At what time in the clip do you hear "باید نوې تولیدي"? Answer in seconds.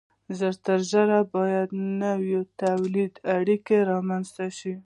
1.35-3.19